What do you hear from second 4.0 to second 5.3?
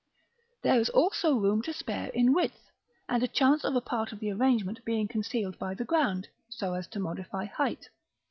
of the arrangement being